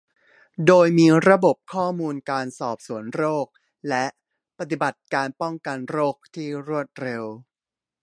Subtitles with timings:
[0.67, 3.47] โดยมีระบบข้อมูลการสอบสวนโรค
[3.89, 4.05] และ
[4.59, 7.23] ปฏิบัติการป้องกันโรคที่รวดเร็ว